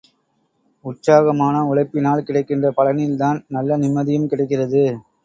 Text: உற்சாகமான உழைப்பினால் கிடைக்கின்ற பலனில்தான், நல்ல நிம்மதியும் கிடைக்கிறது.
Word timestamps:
உற்சாகமான 0.85 1.57
உழைப்பினால் 1.65 2.23
கிடைக்கின்ற 2.23 2.71
பலனில்தான், 2.79 3.41
நல்ல 3.49 3.77
நிம்மதியும் 3.77 4.27
கிடைக்கிறது. 4.27 4.83